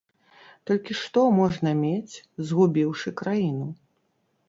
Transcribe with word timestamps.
Толькі 0.69 0.97
што 1.01 1.25
можна 1.41 1.75
мець, 1.83 2.15
згубіўшы 2.51 3.17
краіну?! 3.25 3.73